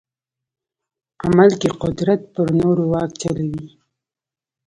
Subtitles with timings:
[1.25, 3.67] عمل کې قدرت پر نورو واک چلوي.